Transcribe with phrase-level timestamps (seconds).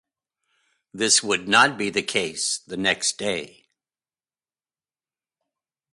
[0.95, 3.67] This would not be the case the next day.